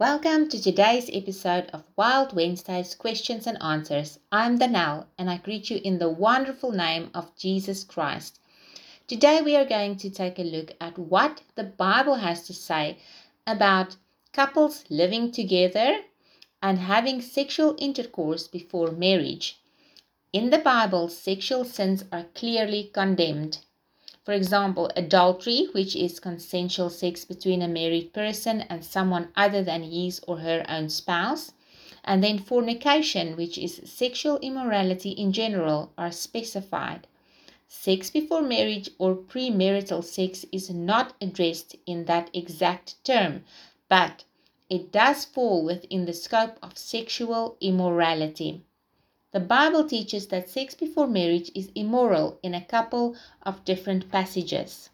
Welcome 0.00 0.48
to 0.48 0.60
today's 0.60 1.08
episode 1.12 1.70
of 1.72 1.84
Wild 1.94 2.34
Wednesdays 2.34 2.96
Questions 2.96 3.46
and 3.46 3.56
Answers. 3.62 4.18
I'm 4.32 4.58
Danelle 4.58 5.06
and 5.16 5.30
I 5.30 5.36
greet 5.36 5.70
you 5.70 5.80
in 5.84 5.98
the 5.98 6.08
wonderful 6.08 6.72
name 6.72 7.10
of 7.14 7.36
Jesus 7.36 7.84
Christ. 7.84 8.40
Today 9.06 9.40
we 9.40 9.54
are 9.54 9.64
going 9.64 9.96
to 9.98 10.10
take 10.10 10.40
a 10.40 10.42
look 10.42 10.72
at 10.80 10.98
what 10.98 11.42
the 11.54 11.62
Bible 11.62 12.16
has 12.16 12.44
to 12.48 12.52
say 12.52 12.98
about 13.46 13.94
couples 14.32 14.84
living 14.90 15.30
together 15.30 16.00
and 16.60 16.80
having 16.80 17.22
sexual 17.22 17.76
intercourse 17.78 18.48
before 18.48 18.90
marriage. 18.90 19.60
In 20.32 20.50
the 20.50 20.58
Bible, 20.58 21.08
sexual 21.08 21.62
sins 21.62 22.02
are 22.10 22.26
clearly 22.34 22.90
condemned. 22.92 23.58
For 24.24 24.32
example, 24.32 24.90
adultery, 24.96 25.68
which 25.72 25.94
is 25.94 26.18
consensual 26.18 26.88
sex 26.88 27.26
between 27.26 27.60
a 27.60 27.68
married 27.68 28.14
person 28.14 28.62
and 28.62 28.82
someone 28.82 29.28
other 29.36 29.62
than 29.62 29.82
his 29.82 30.20
or 30.26 30.38
her 30.38 30.64
own 30.66 30.88
spouse. 30.88 31.52
And 32.02 32.24
then 32.24 32.38
fornication, 32.38 33.36
which 33.36 33.58
is 33.58 33.82
sexual 33.84 34.38
immorality 34.38 35.10
in 35.10 35.32
general, 35.32 35.92
are 35.98 36.10
specified. 36.10 37.06
Sex 37.68 38.08
before 38.08 38.40
marriage 38.40 38.88
or 38.98 39.14
premarital 39.14 40.02
sex 40.02 40.46
is 40.50 40.70
not 40.70 41.14
addressed 41.20 41.76
in 41.84 42.06
that 42.06 42.30
exact 42.32 43.04
term, 43.04 43.44
but 43.90 44.24
it 44.70 44.90
does 44.90 45.26
fall 45.26 45.64
within 45.64 46.06
the 46.06 46.14
scope 46.14 46.58
of 46.62 46.78
sexual 46.78 47.58
immorality. 47.60 48.62
The 49.34 49.40
Bible 49.40 49.82
teaches 49.82 50.28
that 50.28 50.48
sex 50.48 50.76
before 50.76 51.08
marriage 51.08 51.50
is 51.56 51.72
immoral 51.74 52.38
in 52.44 52.54
a 52.54 52.64
couple 52.64 53.16
of 53.42 53.64
different 53.64 54.12
passages. 54.12 54.90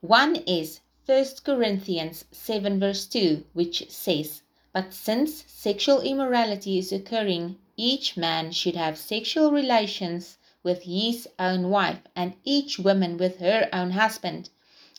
One 0.00 0.36
is 0.36 0.78
1 1.06 1.24
Corinthians 1.42 2.26
7 2.30 2.78
verse 2.78 3.06
2, 3.06 3.44
which 3.52 3.90
says, 3.90 4.42
But 4.72 4.94
since 4.94 5.42
sexual 5.48 6.00
immorality 6.00 6.78
is 6.78 6.92
occurring, 6.92 7.58
each 7.76 8.16
man 8.16 8.52
should 8.52 8.76
have 8.76 8.96
sexual 8.96 9.50
relations 9.50 10.38
with 10.62 10.84
his 10.84 11.28
own 11.36 11.70
wife, 11.70 12.02
and 12.14 12.34
each 12.44 12.78
woman 12.78 13.16
with 13.16 13.38
her 13.38 13.68
own 13.72 13.90
husband. 13.90 14.50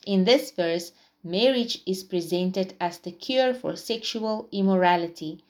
In 0.06 0.26
this 0.26 0.52
verse, 0.52 0.92
marriage 1.24 1.82
is 1.86 2.04
presented 2.04 2.74
as 2.82 2.98
the 2.98 3.14
cure 3.14 3.54
for 3.54 3.78
sexual 3.78 4.50
immorality. 4.52 5.42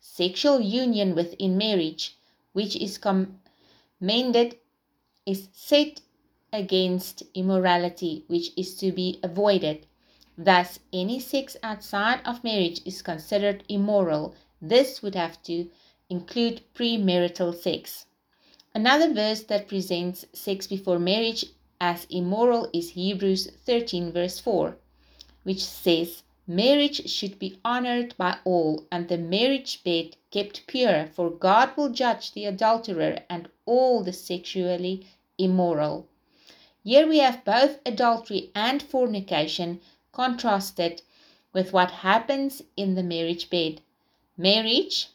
Sexual 0.00 0.62
union 0.62 1.14
within 1.14 1.58
marriage 1.58 2.16
which 2.56 2.74
is 2.76 2.96
commended 2.96 4.56
is 5.26 5.48
set 5.52 6.00
against 6.54 7.22
immorality, 7.34 8.24
which 8.28 8.50
is 8.56 8.74
to 8.76 8.90
be 8.92 9.20
avoided. 9.22 9.84
Thus, 10.38 10.78
any 10.90 11.20
sex 11.20 11.58
outside 11.62 12.20
of 12.24 12.42
marriage 12.42 12.80
is 12.86 13.02
considered 13.02 13.62
immoral. 13.68 14.34
This 14.62 15.02
would 15.02 15.14
have 15.14 15.42
to 15.42 15.68
include 16.08 16.62
premarital 16.74 17.54
sex. 17.54 18.06
Another 18.74 19.12
verse 19.12 19.42
that 19.42 19.68
presents 19.68 20.24
sex 20.32 20.66
before 20.66 20.98
marriage 20.98 21.44
as 21.78 22.06
immoral 22.08 22.70
is 22.72 22.88
Hebrews 22.90 23.50
13, 23.66 24.12
verse 24.12 24.40
4, 24.40 24.78
which 25.42 25.62
says, 25.62 26.22
Marriage 26.48 27.10
should 27.10 27.40
be 27.40 27.58
honored 27.64 28.16
by 28.16 28.38
all, 28.44 28.86
and 28.92 29.08
the 29.08 29.18
marriage 29.18 29.82
bed 29.82 30.16
kept 30.30 30.64
pure, 30.68 31.08
for 31.08 31.28
God 31.28 31.76
will 31.76 31.88
judge 31.88 32.30
the 32.30 32.44
adulterer 32.44 33.18
and 33.28 33.48
all 33.64 34.04
the 34.04 34.12
sexually 34.12 35.08
immoral. 35.38 36.06
Here 36.84 37.08
we 37.08 37.18
have 37.18 37.44
both 37.44 37.80
adultery 37.84 38.52
and 38.54 38.80
fornication 38.80 39.80
contrasted 40.12 41.02
with 41.52 41.72
what 41.72 41.90
happens 41.90 42.62
in 42.76 42.94
the 42.94 43.02
marriage 43.02 43.50
bed. 43.50 43.80
Marriage 44.36 45.08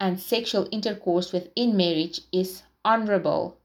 and 0.00 0.18
sexual 0.18 0.68
intercourse 0.72 1.32
within 1.32 1.76
marriage 1.76 2.22
is 2.32 2.62
honorable. 2.82 3.58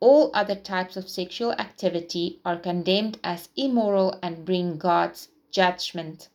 All 0.00 0.32
other 0.34 0.56
types 0.56 0.96
of 0.96 1.08
sexual 1.08 1.52
activity 1.52 2.40
are 2.44 2.58
condemned 2.58 3.20
as 3.22 3.48
immoral 3.54 4.18
and 4.24 4.44
bring 4.44 4.76
God's 4.76 5.28
judgment. 5.50 6.28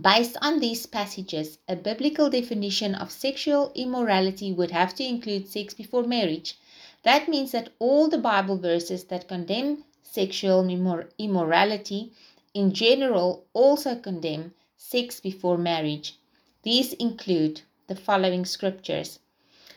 Based 0.00 0.36
on 0.40 0.60
these 0.60 0.86
passages, 0.86 1.58
a 1.68 1.74
biblical 1.74 2.30
definition 2.30 2.94
of 2.94 3.10
sexual 3.10 3.72
immorality 3.74 4.52
would 4.52 4.70
have 4.70 4.94
to 4.94 5.04
include 5.04 5.48
sex 5.48 5.74
before 5.74 6.04
marriage. 6.04 6.56
That 7.02 7.28
means 7.28 7.50
that 7.52 7.72
all 7.78 8.08
the 8.08 8.18
Bible 8.18 8.56
verses 8.56 9.04
that 9.04 9.26
condemn 9.26 9.84
sexual 10.02 10.68
immorality 11.18 12.12
in 12.54 12.72
general 12.72 13.46
also 13.52 13.96
condemn 13.96 14.54
sex 14.76 15.18
before 15.20 15.58
marriage. 15.58 16.18
These 16.62 16.92
include 16.94 17.62
the 17.86 17.96
following 17.96 18.44
scriptures. 18.44 19.18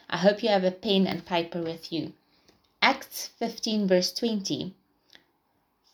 I 0.10 0.18
hope 0.18 0.44
you 0.44 0.50
have 0.50 0.64
a 0.64 0.72
pen 0.72 1.08
and 1.08 1.26
paper 1.26 1.62
with 1.62 1.92
you. 1.92 2.14
Acts 2.82 3.28
15, 3.40 3.88
verse 3.88 4.14
20. 4.14 4.76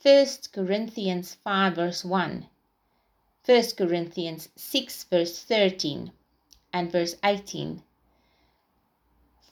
1 0.01 0.27
Corinthians 0.53 1.35
5 1.43 1.75
verse 1.75 2.05
1, 2.05 2.47
1 3.45 3.63
Corinthians 3.75 4.47
6 4.55 5.03
verse 5.03 5.43
13 5.43 6.13
and 6.71 6.89
verse 6.89 7.17
18, 7.21 7.83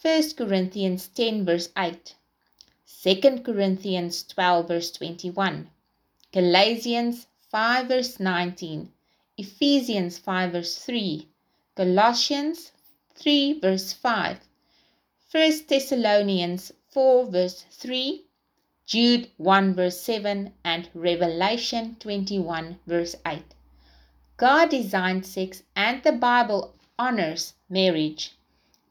1 0.02 0.24
Corinthians 0.38 1.10
10 1.10 1.44
verse 1.44 1.68
8, 1.78 2.16
2 3.04 3.42
Corinthians 3.44 4.24
12 4.24 4.68
verse 4.70 4.92
21, 4.92 5.70
Galatians 6.32 7.28
5 7.52 7.88
verse 7.90 8.18
19, 8.18 8.94
Ephesians 9.38 10.18
5 10.18 10.52
verse 10.54 10.78
3, 10.78 11.28
Colossians 11.76 12.72
3 13.16 13.60
verse 13.60 13.92
5, 13.92 14.40
1 15.30 15.52
Thessalonians 15.68 16.72
4 16.92 17.26
verse 17.26 17.66
3, 17.70 18.27
Jude 18.88 19.30
1 19.36 19.74
verse 19.74 20.00
7 20.00 20.54
and 20.64 20.90
Revelation 20.94 21.98
21 22.00 22.80
verse 22.88 23.18
8. 23.26 23.44
God 24.38 24.70
designed 24.70 25.26
sex 25.26 25.64
and 25.76 26.02
the 26.04 26.14
Bible 26.14 26.74
honors 26.98 27.56
marriage. 27.68 28.38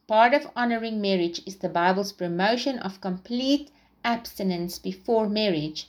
Part 0.07 0.35
of 0.35 0.51
honoring 0.55 1.01
marriage 1.01 1.41
is 1.47 1.57
the 1.57 1.71
Bible's 1.71 2.13
promotion 2.13 2.79
of 2.81 3.01
complete 3.01 3.71
abstinence 4.05 4.79
before 4.79 5.31
marriage. 5.31 5.89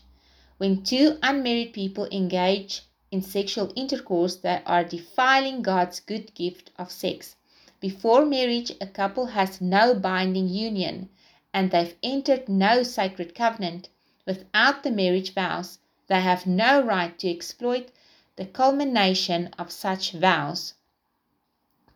When 0.57 0.83
two 0.83 1.19
unmarried 1.21 1.73
people 1.73 2.07
engage 2.09 2.83
in 3.11 3.21
sexual 3.21 3.73
intercourse, 3.75 4.37
they 4.37 4.61
are 4.65 4.85
defiling 4.85 5.61
God's 5.61 5.99
good 5.99 6.33
gift 6.33 6.71
of 6.79 6.93
sex. 6.93 7.35
Before 7.81 8.25
marriage, 8.25 8.71
a 8.79 8.87
couple 8.87 9.25
has 9.25 9.59
no 9.59 9.93
binding 9.93 10.47
union 10.47 11.09
and 11.53 11.71
they've 11.71 11.95
entered 12.01 12.47
no 12.47 12.83
sacred 12.83 13.35
covenant. 13.35 13.89
Without 14.27 14.83
the 14.83 14.91
marriage 14.91 15.33
vows, 15.33 15.79
they 16.07 16.19
have 16.19 16.45
no 16.45 16.83
right 16.83 17.17
to 17.17 17.29
exploit 17.29 17.87
the 18.35 18.45
culmination 18.45 19.47
of 19.57 19.71
such 19.71 20.11
vows. 20.11 20.73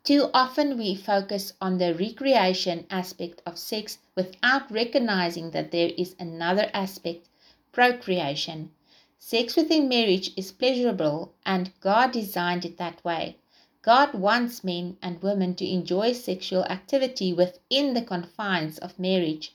Too 0.06 0.30
often 0.34 0.78
we 0.78 0.96
focus 0.96 1.52
on 1.60 1.78
the 1.78 1.94
recreation 1.94 2.88
aspect 2.90 3.42
of 3.46 3.58
sex 3.58 3.98
without 4.16 4.72
recognizing 4.72 5.52
that 5.52 5.72
there 5.72 5.92
is 5.98 6.16
another 6.18 6.72
aspect, 6.74 7.28
procreation. 7.74 8.72
Sex 9.20 9.58
within 9.58 9.90
marriage 9.90 10.32
is 10.38 10.54
pleasurable 10.54 11.34
and 11.46 11.78
God 11.82 12.14
designed 12.14 12.64
it 12.64 12.78
that 12.78 13.04
way. 13.04 13.40
God 13.82 14.14
wants 14.14 14.64
men 14.64 14.96
and 15.02 15.22
women 15.22 15.54
to 15.56 15.70
enjoy 15.70 16.14
sexual 16.14 16.64
activity 16.64 17.34
within 17.34 17.94
the 17.94 18.02
confines 18.02 18.78
of 18.78 18.98
marriage. 18.98 19.54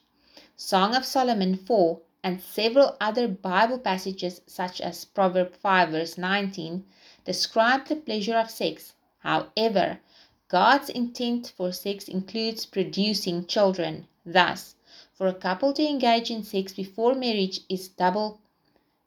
Song 0.56 0.94
of 0.94 1.06
Solomon 1.06 1.56
4 1.56 2.00
and 2.26 2.42
several 2.42 2.96
other 3.00 3.28
Bible 3.28 3.78
passages, 3.78 4.40
such 4.48 4.80
as 4.80 5.04
Proverb 5.04 5.54
5, 5.54 5.90
verse 5.90 6.18
19, 6.18 6.84
describe 7.24 7.86
the 7.86 7.94
pleasure 7.94 8.34
of 8.34 8.50
sex. 8.50 8.94
However, 9.18 10.00
God's 10.48 10.88
intent 10.88 11.52
for 11.56 11.70
sex 11.70 12.08
includes 12.08 12.66
producing 12.66 13.46
children. 13.46 14.08
Thus, 14.24 14.74
for 15.12 15.28
a 15.28 15.34
couple 15.34 15.72
to 15.74 15.88
engage 15.88 16.28
in 16.32 16.42
sex 16.42 16.72
before 16.72 17.14
marriage 17.14 17.60
is 17.68 17.86
double, 17.86 18.40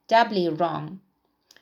doubly 0.08 0.48
wrong. 0.48 1.02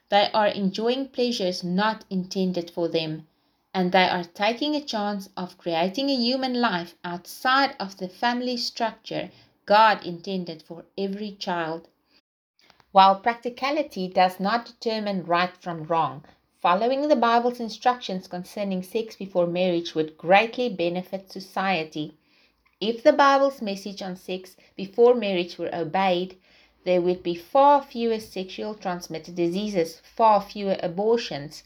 They 0.10 0.30
are 0.36 0.46
enjoying 0.46 1.08
pleasures 1.08 1.64
not 1.64 2.06
intended 2.12 2.70
for 2.70 2.88
them, 2.88 3.26
and 3.74 3.92
they 3.92 4.08
are 4.08 4.26
taking 4.26 4.76
a 4.76 4.86
chance 4.86 5.30
of 5.36 5.58
creating 5.58 6.12
a 6.12 6.16
human 6.16 6.62
life 6.62 6.94
outside 7.04 7.76
of 7.80 7.98
the 7.98 8.10
family 8.10 8.58
structure 8.58 9.32
God 9.68 10.06
intended 10.06 10.64
for 10.64 10.86
every 10.98 11.34
child. 11.34 11.90
While 12.94 13.20
practicality 13.20 14.08
does 14.08 14.40
not 14.40 14.66
determine 14.66 15.26
right 15.26 15.56
from 15.58 15.84
wrong, 15.84 16.24
following 16.62 17.10
the 17.10 17.18
Bible's 17.18 17.60
instructions 17.60 18.30
concerning 18.30 18.82
sex 18.82 19.18
before 19.18 19.46
marriage 19.46 19.94
would 19.94 20.18
greatly 20.18 20.70
benefit 20.70 21.34
society. 21.34 22.14
If 22.80 23.04
the 23.04 23.12
Bible's 23.12 23.62
message 23.62 24.02
on 24.02 24.16
sex 24.16 24.56
before 24.78 25.14
marriage 25.14 25.58
were 25.58 25.76
obeyed, 25.76 26.38
there 26.86 27.02
would 27.02 27.22
be 27.22 27.36
far 27.36 27.82
fewer 27.84 28.22
sexual 28.22 28.74
transmitted 28.74 29.36
diseases, 29.36 30.02
far 30.16 30.40
fewer 30.40 30.78
abortions, 30.82 31.64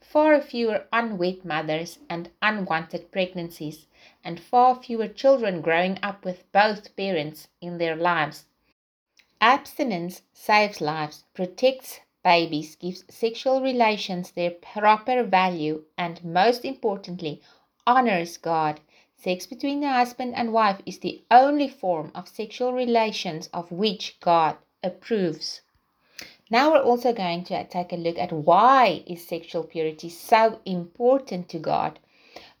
far 0.00 0.40
fewer 0.40 0.86
unwed 0.92 1.44
mothers 1.44 2.00
and 2.10 2.30
unwanted 2.42 3.12
pregnancies, 3.12 3.86
and 4.22 4.40
far 4.40 4.74
fewer 4.74 5.08
children 5.08 5.60
growing 5.60 5.98
up 6.02 6.24
with 6.24 6.50
both 6.52 6.94
parents 6.96 7.48
in 7.60 7.78
their 7.78 7.96
lives. 7.96 8.46
Abstinence 9.40 10.22
saves 10.32 10.80
lives, 10.80 11.24
protects 11.34 12.00
babies, 12.22 12.76
gives 12.76 13.04
sexual 13.08 13.60
relations 13.60 14.30
their 14.30 14.50
proper 14.50 15.22
value, 15.22 15.84
and 15.98 16.24
most 16.24 16.64
importantly, 16.64 17.42
honors 17.86 18.36
God. 18.38 18.80
Sex 19.16 19.46
between 19.46 19.80
the 19.80 19.92
husband 19.92 20.34
and 20.34 20.52
wife 20.52 20.80
is 20.84 20.98
the 20.98 21.22
only 21.30 21.68
form 21.68 22.10
of 22.14 22.28
sexual 22.28 22.72
relations 22.72 23.48
of 23.52 23.70
which 23.70 24.18
God 24.20 24.56
approves. 24.82 25.62
Now 26.50 26.72
we're 26.72 26.82
also 26.82 27.12
going 27.12 27.44
to 27.44 27.64
take 27.64 27.92
a 27.92 27.96
look 27.96 28.18
at 28.18 28.32
why 28.32 29.02
is 29.06 29.26
sexual 29.26 29.64
purity 29.64 30.08
so 30.08 30.60
important 30.64 31.48
to 31.48 31.58
God. 31.58 31.98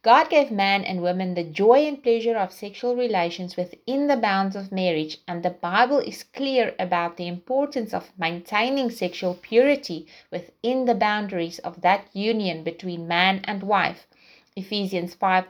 God 0.04 0.28
gave 0.28 0.50
man 0.50 0.84
and 0.84 1.00
woman 1.00 1.32
the 1.32 1.42
joy 1.42 1.86
and 1.86 2.02
pleasure 2.02 2.36
of 2.36 2.52
sexual 2.52 2.94
relations 2.94 3.56
within 3.56 4.06
the 4.06 4.18
bounds 4.18 4.54
of 4.54 4.70
marriage, 4.70 5.16
and 5.26 5.42
the 5.42 5.48
Bible 5.48 5.98
is 5.98 6.24
clear 6.24 6.74
about 6.78 7.16
the 7.16 7.26
importance 7.26 7.94
of 7.94 8.12
maintaining 8.18 8.90
sexual 8.90 9.32
purity 9.32 10.06
within 10.30 10.84
the 10.84 10.94
boundaries 10.94 11.58
of 11.60 11.80
that 11.80 12.04
union 12.12 12.62
between 12.62 13.08
man 13.08 13.40
and 13.44 13.62
wife. 13.62 14.06
Ephesians 14.54 15.14
5, 15.14 15.46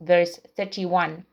verse 0.00 0.40
31. 0.56 1.26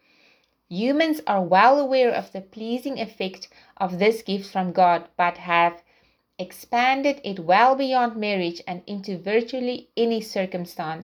Humans 0.68 1.22
are 1.26 1.42
well 1.42 1.80
aware 1.80 2.12
of 2.12 2.34
the 2.34 2.42
pleasing 2.42 3.00
effect 3.00 3.48
of 3.78 3.98
this 3.98 4.22
gift 4.22 4.52
from 4.52 4.74
God, 4.74 5.08
but 5.16 5.38
have 5.38 5.82
expanded 6.38 7.22
it 7.24 7.40
well 7.40 7.78
beyond 7.78 8.18
marriage 8.18 8.62
and 8.68 8.82
into 8.86 9.18
virtually 9.18 9.88
any 9.96 10.20
circumstance. 10.20 11.07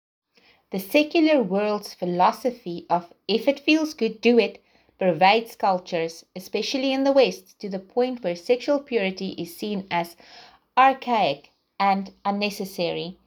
The 0.73 0.79
secular 0.79 1.43
world's 1.43 1.93
philosophy 1.93 2.87
of 2.89 3.13
if 3.27 3.47
it 3.47 3.59
feels 3.59 3.93
good, 3.93 4.21
do 4.21 4.39
it 4.39 4.59
pervades 4.97 5.55
cultures, 5.55 6.25
especially 6.35 6.91
in 6.91 7.03
the 7.03 7.11
West, 7.11 7.59
to 7.59 7.69
the 7.69 7.77
point 7.77 8.23
where 8.23 8.35
sexual 8.35 8.79
purity 8.79 9.35
is 9.37 9.55
seen 9.55 9.85
as 9.91 10.15
archaic 10.75 11.51
and 11.79 12.11
unnecessary. 12.25 13.19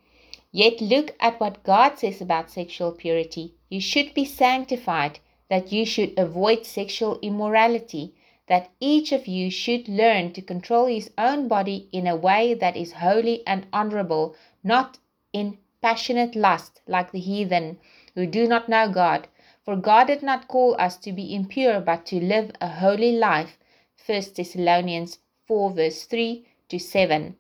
Yet 0.51 0.81
look 0.81 1.15
at 1.21 1.39
what 1.39 1.63
God 1.63 2.01
says 2.01 2.21
about 2.21 2.51
sexual 2.51 2.91
purity. 2.91 3.55
You 3.69 3.81
should 3.81 4.13
be 4.13 4.25
sanctified, 4.25 5.21
that 5.49 5.71
you 5.71 5.87
should 5.87 6.19
avoid 6.19 6.67
sexual 6.67 7.21
immorality, 7.23 8.17
that 8.49 8.73
each 8.81 9.13
of 9.13 9.29
you 9.29 9.53
should 9.53 9.89
learn 9.89 10.33
to 10.33 10.43
control 10.43 10.87
his 10.87 11.13
own 11.17 11.47
body 11.47 11.89
in 11.93 12.09
a 12.09 12.17
way 12.17 12.55
that 12.55 12.77
is 12.77 12.95
holy 12.95 13.47
and 13.47 13.69
honorable, 13.73 14.35
not 14.65 14.99
in 15.33 15.59
passionate 15.87 16.35
lust 16.35 16.81
like 16.89 17.13
the 17.13 17.21
heathen 17.21 17.79
who 18.17 18.27
do 18.27 18.49
not 18.49 18.69
know 18.69 18.91
God. 18.91 19.29
For 19.65 19.77
God 19.77 20.09
did 20.09 20.21
not 20.21 20.49
call 20.49 20.75
us 20.81 20.97
to 20.97 21.13
be 21.13 21.33
impure, 21.33 21.81
but 21.81 22.05
to 22.07 22.17
live 22.17 22.51
a 22.61 22.67
holy 22.67 23.13
life. 23.13 23.57
1 24.05 24.21
Thessalonians 24.37 25.21
4, 25.47 25.71
verse 25.71 26.03
3 26.03 26.45
to 26.71 26.81
7. 26.81 27.37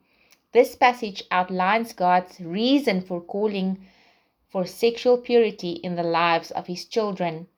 This 0.53 0.77
passage 0.77 1.25
outlines 1.33 1.93
God's 1.93 2.39
reason 2.41 3.01
for 3.01 3.21
calling 3.21 3.85
for 4.49 4.65
sexual 4.65 5.19
purity 5.19 5.73
in 5.73 5.97
the 5.97 6.05
lives 6.05 6.53
of 6.53 6.69
His 6.69 6.85
children. 6.85 7.49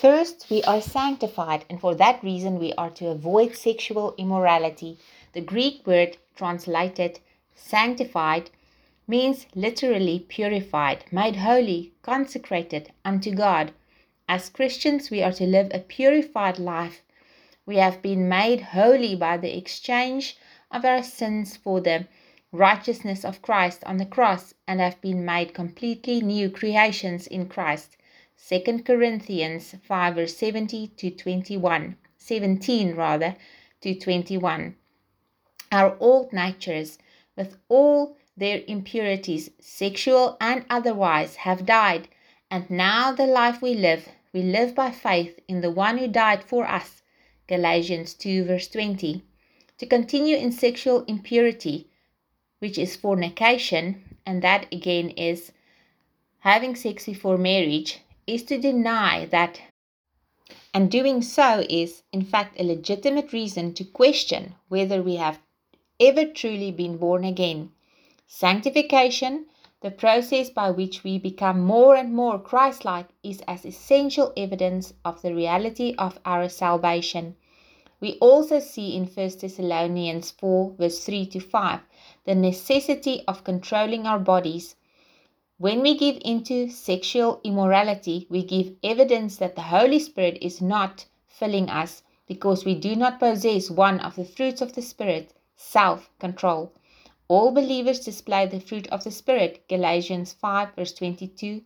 First, 0.00 0.50
we 0.50 0.64
are 0.64 0.80
sanctified, 0.80 1.64
and 1.70 1.80
for 1.80 1.94
that 1.94 2.24
reason, 2.24 2.58
we 2.58 2.72
are 2.72 2.90
to 2.90 3.06
avoid 3.06 3.54
sexual 3.54 4.16
immorality. 4.18 4.98
The 5.32 5.42
Greek 5.42 5.86
word 5.86 6.16
translated 6.34 7.20
sanctified 7.54 8.50
means 9.06 9.46
literally 9.54 10.18
purified, 10.20 11.04
made 11.12 11.36
holy, 11.36 11.92
consecrated 12.02 12.92
unto 13.04 13.34
God. 13.34 13.72
As 14.28 14.48
Christians, 14.48 15.10
we 15.10 15.22
are 15.22 15.32
to 15.32 15.44
live 15.44 15.70
a 15.72 15.80
purified 15.80 16.58
life. 16.58 17.02
We 17.66 17.76
have 17.76 18.02
been 18.02 18.28
made 18.28 18.60
holy 18.60 19.14
by 19.14 19.36
the 19.36 19.56
exchange 19.56 20.36
of 20.70 20.84
our 20.84 21.02
sins 21.02 21.56
for 21.56 21.80
the 21.80 22.06
righteousness 22.52 23.24
of 23.24 23.42
Christ 23.42 23.82
on 23.84 23.96
the 23.96 24.06
cross 24.06 24.54
and 24.66 24.80
have 24.80 25.00
been 25.00 25.24
made 25.24 25.54
completely 25.54 26.20
new 26.20 26.48
creations 26.48 27.26
in 27.26 27.48
Christ. 27.48 27.96
2 28.48 28.82
Corinthians 28.84 29.74
5 29.82 30.14
verse 30.14 30.36
70 30.36 30.88
to 30.88 31.10
21, 31.10 31.96
17 32.18 32.94
rather, 32.94 33.36
to 33.80 33.94
21. 33.94 34.76
Our 35.72 35.96
old 35.98 36.32
natures, 36.32 36.98
with 37.36 37.56
all 37.68 38.16
their 38.36 38.62
impurities, 38.66 39.50
sexual 39.60 40.36
and 40.40 40.64
otherwise, 40.68 41.36
have 41.36 41.66
died, 41.66 42.08
and 42.50 42.68
now 42.68 43.12
the 43.12 43.26
life 43.26 43.62
we 43.62 43.74
live, 43.74 44.08
we 44.32 44.42
live 44.42 44.74
by 44.74 44.90
faith 44.90 45.38
in 45.48 45.60
the 45.60 45.70
one 45.70 45.98
who 45.98 46.08
died 46.08 46.42
for 46.42 46.66
us. 46.66 47.02
Galatians 47.46 48.14
2 48.14 48.44
verse 48.44 48.68
20. 48.68 49.22
To 49.78 49.86
continue 49.86 50.36
in 50.36 50.50
sexual 50.50 51.04
impurity, 51.04 51.88
which 52.58 52.78
is 52.78 52.96
fornication, 52.96 54.16
and 54.24 54.42
that 54.42 54.66
again 54.72 55.10
is 55.10 55.52
having 56.40 56.74
sex 56.74 57.06
before 57.06 57.38
marriage, 57.38 58.00
is 58.26 58.42
to 58.44 58.58
deny 58.58 59.26
that. 59.26 59.60
And 60.72 60.90
doing 60.90 61.22
so 61.22 61.64
is, 61.68 62.02
in 62.12 62.24
fact, 62.24 62.58
a 62.58 62.64
legitimate 62.64 63.32
reason 63.32 63.74
to 63.74 63.84
question 63.84 64.54
whether 64.68 65.02
we 65.02 65.16
have 65.16 65.40
ever 66.00 66.24
truly 66.26 66.70
been 66.70 66.96
born 66.96 67.24
again. 67.24 67.70
Sanctification, 68.26 69.46
the 69.80 69.90
process 69.90 70.50
by 70.50 70.70
which 70.70 71.04
we 71.04 71.18
become 71.18 71.60
more 71.60 71.94
and 71.94 72.14
more 72.14 72.38
Christ 72.38 72.84
like, 72.84 73.08
is 73.22 73.42
as 73.46 73.64
essential 73.64 74.32
evidence 74.36 74.94
of 75.04 75.22
the 75.22 75.34
reality 75.34 75.94
of 75.98 76.18
our 76.24 76.48
salvation. 76.48 77.36
We 78.00 78.18
also 78.18 78.58
see 78.58 78.96
in 78.96 79.06
1 79.06 79.14
Thessalonians 79.14 80.30
4, 80.32 80.74
verse 80.78 81.04
3 81.04 81.26
to 81.26 81.40
5, 81.40 81.80
the 82.24 82.34
necessity 82.34 83.22
of 83.28 83.44
controlling 83.44 84.06
our 84.06 84.18
bodies. 84.18 84.76
When 85.58 85.80
we 85.80 85.96
give 85.96 86.18
into 86.24 86.68
sexual 86.70 87.40
immorality, 87.44 88.26
we 88.28 88.42
give 88.42 88.74
evidence 88.82 89.36
that 89.36 89.54
the 89.54 89.62
Holy 89.62 89.98
Spirit 90.00 90.38
is 90.42 90.60
not 90.60 91.06
filling 91.26 91.70
us 91.70 92.02
because 92.26 92.64
we 92.64 92.74
do 92.74 92.96
not 92.96 93.20
possess 93.20 93.70
one 93.70 94.00
of 94.00 94.16
the 94.16 94.24
fruits 94.24 94.60
of 94.60 94.72
the 94.72 94.82
Spirit, 94.82 95.32
self 95.56 96.10
control. 96.18 96.72
All 97.26 97.52
believers 97.52 98.00
display 98.00 98.46
the 98.46 98.60
fruit 98.60 98.86
of 98.88 99.04
the 99.04 99.10
Spirit, 99.10 99.66
Galatians 99.68 100.32
5, 100.34 100.74
verse 100.74 100.92
22 100.92 101.62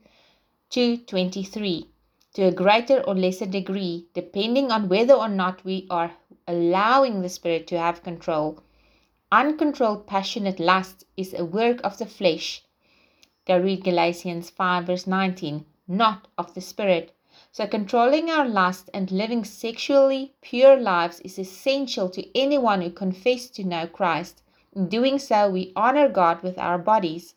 to 0.71 0.97
23, 0.99 1.91
to 2.35 2.43
a 2.45 2.53
greater 2.53 3.01
or 3.01 3.15
lesser 3.15 3.47
degree, 3.47 4.07
depending 4.15 4.71
on 4.71 4.89
whether 4.89 5.15
or 5.15 5.29
not 5.29 5.65
we 5.65 5.87
are 5.91 6.13
allowing 6.47 7.23
the 7.23 7.29
Spirit 7.29 7.67
to 7.67 7.79
have 7.79 8.03
control. 8.03 8.61
Uncontrolled 9.33 10.07
passionate 10.07 10.61
lust 10.61 11.05
is 11.17 11.35
a 11.35 11.45
work 11.45 11.81
of 11.83 11.99
the 11.99 12.07
flesh. 12.07 12.63
Go 13.47 13.59
read 13.59 13.85
Galatians 13.85 14.51
5, 14.51 14.85
verse 14.85 15.07
19, 15.07 15.67
not 15.89 16.29
of 16.39 16.55
the 16.55 16.61
Spirit. 16.61 17.15
So, 17.59 17.67
controlling 17.67 18.31
our 18.31 18.49
lust 18.49 18.89
and 18.95 19.11
living 19.11 19.45
sexually 19.45 20.33
pure 20.41 20.77
lives 20.77 21.19
is 21.23 21.41
essential 21.41 22.09
to 22.11 22.39
anyone 22.39 22.83
who 22.83 22.91
confesses 22.91 23.51
to 23.51 23.65
know 23.65 23.89
Christ. 23.89 24.45
In 24.77 24.89
doing 24.89 25.19
so, 25.19 25.51
we 25.51 25.73
honor 25.75 26.09
God 26.09 26.45
with 26.45 26.57
our 26.57 26.79
bodies. 26.79 27.35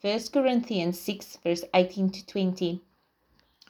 1 0.00 0.28
Corinthians 0.32 1.00
6, 1.00 1.38
verse 1.42 1.64
18 1.74 2.10
to 2.10 2.24
20. 2.24 2.82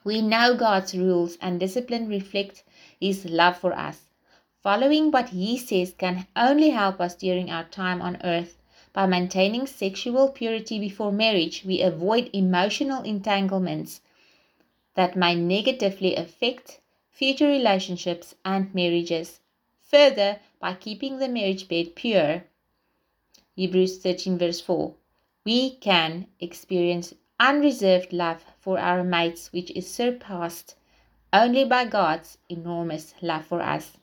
We 0.05 0.21
know 0.21 0.55
God's 0.55 0.95
rules 0.95 1.39
and 1.41 1.59
discipline 1.59 2.07
reflect 2.07 2.65
His 3.01 3.25
love 3.25 3.57
for 3.57 3.73
us. 3.73 4.11
Following 4.63 5.11
what 5.11 5.31
He 5.31 5.57
says 5.57 5.95
can 5.97 6.27
only 6.37 6.69
help 6.69 7.01
us 7.01 7.15
during 7.15 7.51
our 7.51 7.65
time 7.65 8.03
on 8.03 8.19
earth. 8.23 8.59
By 8.93 9.07
maintaining 9.07 9.67
sexual 9.67 10.29
purity 10.29 10.79
before 10.79 11.13
marriage, 11.13 11.65
we 11.65 11.81
avoid 11.81 12.29
emotional 12.35 13.03
entanglements 13.05 14.03
that 14.95 15.17
may 15.17 15.35
negatively 15.35 16.15
affect 16.15 16.81
future 17.11 17.49
relationships 17.49 18.35
and 18.45 18.75
marriages. 18.75 19.41
Further, 19.83 20.39
by 20.61 20.75
keeping 20.75 21.19
the 21.19 21.29
marriage 21.29 21.69
bed 21.69 21.95
pure, 21.95 22.45
Hebrews 23.57 23.99
13, 23.99 24.39
verse 24.39 24.61
4. 24.61 24.95
We 25.45 25.77
can 25.77 26.27
experience 26.41 27.15
unreserved 27.39 28.13
love 28.13 28.45
for 28.59 28.79
our 28.79 29.05
mates, 29.05 29.53
which 29.53 29.71
is 29.73 29.93
surpassed 29.93 30.77
only 31.33 31.65
by 31.65 31.85
God's 31.85 32.39
enormous 32.49 33.15
love 33.21 33.45
for 33.45 33.61
us. 33.61 33.99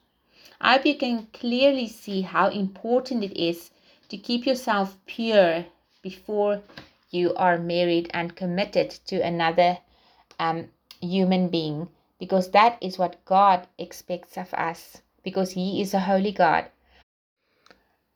I 0.59 0.73
hope 0.73 0.85
you 0.85 0.95
can 0.95 1.27
clearly 1.33 1.87
see 1.87 2.21
how 2.21 2.49
important 2.49 3.23
it 3.23 3.35
is 3.35 3.71
to 4.09 4.17
keep 4.17 4.45
yourself 4.45 4.97
pure 5.05 5.65
before 6.01 6.61
you 7.09 7.33
are 7.35 7.57
married 7.57 8.09
and 8.13 8.35
committed 8.35 8.91
to 9.07 9.19
another 9.19 9.79
um, 10.39 10.69
human 11.01 11.49
being, 11.49 11.89
because 12.19 12.51
that 12.51 12.77
is 12.81 12.97
what 12.97 13.23
God 13.25 13.67
expects 13.77 14.37
of 14.37 14.53
us, 14.53 15.01
because 15.23 15.51
He 15.51 15.81
is 15.81 15.93
a 15.93 15.99
holy 15.99 16.31
God. 16.31 16.65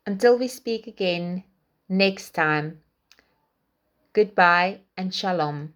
Until 0.06 0.38
we 0.38 0.48
speak 0.48 0.88
again 0.88 1.44
next 1.90 2.32
time, 2.32 2.82
goodbye, 4.14 4.82
and 4.96 5.14
shalom. 5.14 5.74